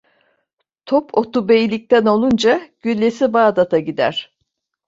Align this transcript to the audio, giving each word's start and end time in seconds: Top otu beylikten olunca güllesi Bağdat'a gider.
Top 0.85 1.13
otu 1.17 1.49
beylikten 1.49 2.05
olunca 2.05 2.61
güllesi 2.81 3.33
Bağdat'a 3.33 3.79
gider. 3.79 4.35